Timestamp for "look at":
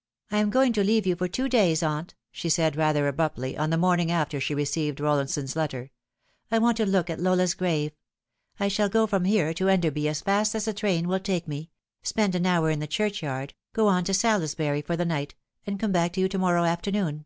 6.84-7.18